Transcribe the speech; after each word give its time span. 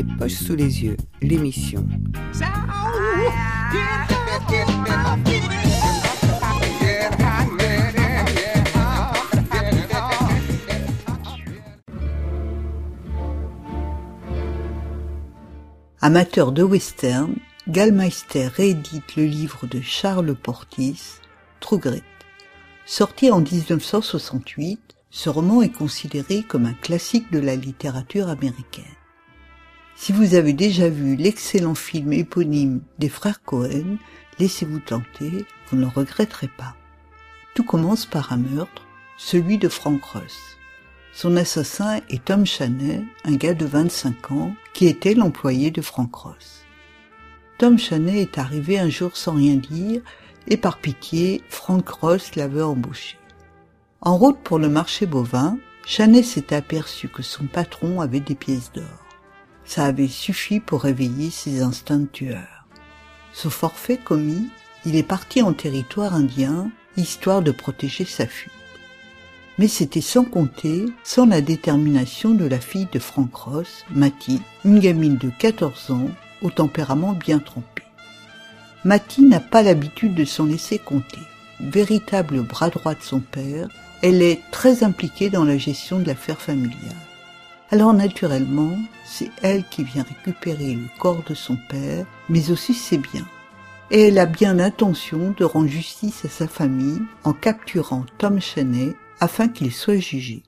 poches 0.00 0.32
sous 0.32 0.56
les 0.56 0.84
yeux, 0.84 0.96
l'émission. 1.20 1.86
Amateur 16.00 16.50
de 16.50 16.64
western, 16.64 17.36
Gallmeister 17.68 18.48
réédite 18.48 19.14
le 19.16 19.24
livre 19.24 19.68
de 19.68 19.80
Charles 19.80 20.34
Portis, 20.34 21.20
True 21.60 21.78
Grit. 21.78 22.02
Sorti 22.86 23.30
en 23.30 23.40
1968, 23.40 24.80
ce 25.10 25.28
roman 25.28 25.62
est 25.62 25.70
considéré 25.70 26.42
comme 26.42 26.66
un 26.66 26.72
classique 26.72 27.30
de 27.30 27.38
la 27.38 27.54
littérature 27.54 28.28
américaine. 28.28 28.84
Si 29.94 30.12
vous 30.12 30.34
avez 30.34 30.52
déjà 30.52 30.88
vu 30.88 31.16
l'excellent 31.16 31.74
film 31.74 32.12
éponyme 32.12 32.80
des 32.98 33.08
frères 33.08 33.42
Cohen, 33.42 33.98
laissez-vous 34.38 34.80
tenter, 34.80 35.44
vous 35.68 35.76
ne 35.76 35.82
le 35.82 35.88
regretterez 35.88 36.50
pas. 36.56 36.74
Tout 37.54 37.64
commence 37.64 38.06
par 38.06 38.32
un 38.32 38.38
meurtre, 38.38 38.82
celui 39.16 39.58
de 39.58 39.68
Frank 39.68 40.02
Ross. 40.02 40.56
Son 41.12 41.36
assassin 41.36 42.00
est 42.08 42.24
Tom 42.24 42.46
Chaney, 42.46 43.04
un 43.24 43.36
gars 43.36 43.54
de 43.54 43.66
25 43.66 44.32
ans, 44.32 44.54
qui 44.72 44.86
était 44.86 45.14
l'employé 45.14 45.70
de 45.70 45.82
Frank 45.82 46.14
Ross. 46.14 46.64
Tom 47.58 47.78
Chaney 47.78 48.22
est 48.22 48.38
arrivé 48.38 48.78
un 48.78 48.88
jour 48.88 49.16
sans 49.16 49.34
rien 49.34 49.56
dire, 49.56 50.00
et 50.48 50.56
par 50.56 50.78
pitié, 50.78 51.42
Frank 51.48 51.86
Ross 51.88 52.34
l'avait 52.34 52.62
embauché. 52.62 53.18
En 54.00 54.16
route 54.16 54.38
pour 54.42 54.58
le 54.58 54.68
marché 54.68 55.06
bovin, 55.06 55.58
Chaney 55.86 56.22
s'est 56.22 56.54
aperçu 56.54 57.08
que 57.08 57.22
son 57.22 57.44
patron 57.44 58.00
avait 58.00 58.20
des 58.20 58.34
pièces 58.34 58.72
d'or. 58.72 58.84
Ça 59.64 59.84
avait 59.84 60.08
suffi 60.08 60.60
pour 60.60 60.82
réveiller 60.82 61.30
ses 61.30 61.62
instincts 61.62 61.98
de 61.98 62.06
tueur. 62.06 62.66
Ce 63.32 63.48
forfait 63.48 63.98
commis, 63.98 64.48
il 64.84 64.96
est 64.96 65.02
parti 65.02 65.42
en 65.42 65.52
territoire 65.52 66.14
indien, 66.14 66.70
histoire 66.96 67.42
de 67.42 67.52
protéger 67.52 68.04
sa 68.04 68.26
fuite. 68.26 68.52
Mais 69.58 69.68
c'était 69.68 70.00
sans 70.00 70.24
compter, 70.24 70.86
sans 71.04 71.26
la 71.26 71.40
détermination 71.40 72.30
de 72.30 72.44
la 72.44 72.58
fille 72.58 72.88
de 72.92 72.98
Frank 72.98 73.34
Ross, 73.34 73.84
Matty, 73.90 74.40
une 74.64 74.78
gamine 74.78 75.16
de 75.16 75.30
14 75.38 75.90
ans, 75.90 76.10
au 76.42 76.50
tempérament 76.50 77.12
bien 77.12 77.38
trompé. 77.38 77.82
Matty 78.84 79.22
n'a 79.22 79.40
pas 79.40 79.62
l'habitude 79.62 80.14
de 80.14 80.24
s'en 80.24 80.46
laisser 80.46 80.78
compter. 80.78 81.20
Véritable 81.60 82.42
bras 82.42 82.70
droit 82.70 82.94
de 82.94 83.02
son 83.02 83.20
père, 83.20 83.68
elle 84.02 84.22
est 84.22 84.40
très 84.50 84.82
impliquée 84.82 85.30
dans 85.30 85.44
la 85.44 85.56
gestion 85.56 86.00
de 86.00 86.06
l'affaire 86.06 86.40
familiale. 86.40 86.96
Alors 87.72 87.94
naturellement, 87.94 88.76
c'est 89.06 89.30
elle 89.40 89.64
qui 89.66 89.82
vient 89.82 90.04
récupérer 90.04 90.74
le 90.74 90.88
corps 90.98 91.22
de 91.26 91.32
son 91.32 91.56
père, 91.70 92.04
mais 92.28 92.50
aussi 92.50 92.74
ses 92.74 92.98
biens. 92.98 93.26
Et 93.90 94.08
elle 94.08 94.18
a 94.18 94.26
bien 94.26 94.52
l'intention 94.52 95.34
de 95.34 95.44
rendre 95.44 95.68
justice 95.68 96.26
à 96.26 96.28
sa 96.28 96.46
famille 96.46 97.00
en 97.24 97.32
capturant 97.32 98.04
Tom 98.18 98.42
Chaney 98.42 98.94
afin 99.20 99.48
qu'il 99.48 99.72
soit 99.72 99.96
jugé. 99.96 100.42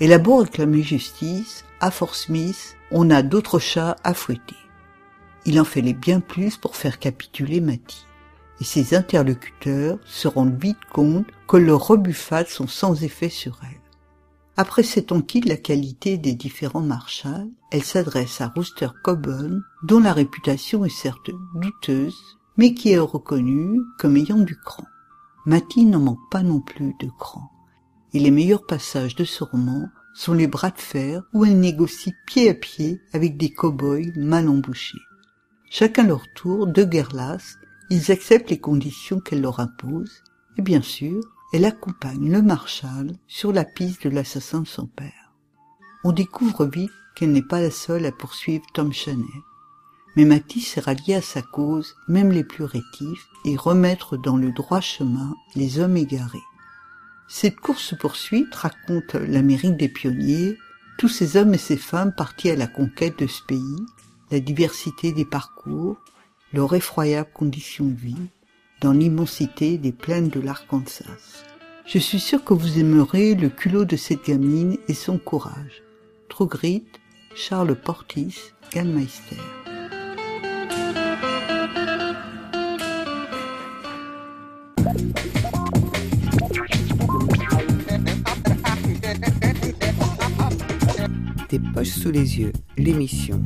Elle 0.00 0.12
a 0.12 0.18
beau 0.18 0.38
réclamer 0.38 0.82
justice, 0.82 1.64
à 1.78 1.92
Fort 1.92 2.16
Smith, 2.16 2.76
on 2.90 3.08
a 3.10 3.22
d'autres 3.22 3.60
chats 3.60 3.94
à 4.02 4.12
fouetter. 4.12 4.56
Il 5.44 5.60
en 5.60 5.64
fallait 5.64 5.92
bien 5.92 6.18
plus 6.18 6.56
pour 6.56 6.74
faire 6.74 6.98
capituler 6.98 7.60
Matty. 7.60 8.04
Et 8.60 8.64
ses 8.64 8.96
interlocuteurs 8.96 9.98
se 10.04 10.26
rendent 10.26 10.60
vite 10.60 10.84
compte 10.92 11.26
que 11.46 11.56
leurs 11.56 11.86
rebuffades 11.86 12.48
sont 12.48 12.66
sans 12.66 13.04
effet 13.04 13.28
sur 13.28 13.60
elle. 13.62 13.77
Après 14.60 14.82
s'être 14.82 15.12
enquis 15.12 15.38
de 15.40 15.48
la 15.48 15.56
qualité 15.56 16.18
des 16.18 16.34
différents 16.34 16.80
marshals, 16.80 17.48
elle 17.70 17.84
s'adresse 17.84 18.40
à 18.40 18.48
Rooster 18.48 18.88
Coburn, 19.04 19.62
dont 19.84 20.00
la 20.00 20.12
réputation 20.12 20.84
est 20.84 20.88
certes 20.88 21.30
douteuse, 21.54 22.18
mais 22.56 22.74
qui 22.74 22.90
est 22.90 22.98
reconnu 22.98 23.80
comme 24.00 24.16
ayant 24.16 24.40
du 24.40 24.56
cran. 24.56 24.82
Matty 25.46 25.84
n'en 25.84 26.00
manque 26.00 26.28
pas 26.28 26.42
non 26.42 26.60
plus 26.60 26.92
de 26.98 27.08
cran. 27.20 27.52
Et 28.12 28.18
les 28.18 28.32
meilleurs 28.32 28.66
passages 28.66 29.14
de 29.14 29.22
ce 29.22 29.44
roman 29.44 29.90
sont 30.12 30.34
les 30.34 30.48
bras 30.48 30.70
de 30.70 30.80
fer 30.80 31.22
où 31.32 31.44
elle 31.44 31.60
négocie 31.60 32.14
pied 32.26 32.50
à 32.50 32.54
pied 32.54 33.00
avec 33.12 33.36
des 33.36 33.50
cow-boys 33.50 34.10
mal 34.16 34.48
embouchés. 34.48 34.98
Chacun 35.70 36.02
leur 36.02 36.24
tour, 36.34 36.66
de 36.66 36.82
guerre 36.82 37.14
lasse, 37.14 37.58
ils 37.90 38.10
acceptent 38.10 38.50
les 38.50 38.58
conditions 38.58 39.20
qu'elle 39.20 39.42
leur 39.42 39.60
impose, 39.60 40.24
et 40.56 40.62
bien 40.62 40.82
sûr, 40.82 41.20
elle 41.52 41.64
accompagne 41.64 42.30
le 42.30 42.42
marshal 42.42 43.12
sur 43.26 43.52
la 43.52 43.64
piste 43.64 44.06
de 44.06 44.10
l'assassin 44.10 44.60
de 44.60 44.66
son 44.66 44.86
père. 44.86 45.32
On 46.04 46.12
découvre 46.12 46.66
vite 46.66 46.90
qu'elle 47.14 47.32
n'est 47.32 47.42
pas 47.42 47.60
la 47.60 47.70
seule 47.70 48.06
à 48.06 48.12
poursuivre 48.12 48.64
Tom 48.74 48.92
Chaney. 48.92 49.24
Mais 50.14 50.24
Matisse 50.24 50.76
est 50.76 50.80
ralliée 50.80 51.14
à 51.14 51.22
sa 51.22 51.42
cause, 51.42 51.96
même 52.06 52.32
les 52.32 52.44
plus 52.44 52.64
rétifs, 52.64 53.28
et 53.44 53.56
remettre 53.56 54.16
dans 54.16 54.36
le 54.36 54.52
droit 54.52 54.80
chemin 54.80 55.34
les 55.54 55.78
hommes 55.78 55.96
égarés. 55.96 56.38
Cette 57.28 57.60
course-poursuite 57.60 58.54
raconte 58.54 59.14
l'Amérique 59.14 59.76
des 59.76 59.88
pionniers, 59.88 60.56
tous 60.98 61.08
ces 61.08 61.36
hommes 61.36 61.54
et 61.54 61.58
ces 61.58 61.76
femmes 61.76 62.14
partis 62.14 62.50
à 62.50 62.56
la 62.56 62.66
conquête 62.66 63.18
de 63.18 63.26
ce 63.26 63.42
pays, 63.42 63.86
la 64.30 64.40
diversité 64.40 65.12
des 65.12 65.24
parcours, 65.24 65.96
leur 66.52 66.74
effroyable 66.74 67.30
condition 67.32 67.86
de 67.86 67.94
vie, 67.94 68.28
dans 68.80 68.92
l'immensité 68.92 69.78
des 69.78 69.92
plaines 69.92 70.28
de 70.28 70.40
l'Arkansas. 70.40 71.44
Je 71.86 71.98
suis 71.98 72.20
sûr 72.20 72.44
que 72.44 72.54
vous 72.54 72.78
aimerez 72.78 73.34
le 73.34 73.48
culot 73.48 73.84
de 73.84 73.96
cette 73.96 74.24
gamine 74.26 74.76
et 74.88 74.94
son 74.94 75.18
courage. 75.18 75.82
Trogrit, 76.28 76.84
Charles 77.34 77.74
Portis, 77.74 78.52
Gallmeister. 78.72 79.36
Des 91.48 91.58
poches 91.72 91.88
sous 91.88 92.10
les 92.10 92.38
yeux, 92.38 92.52
l'émission. 92.76 93.42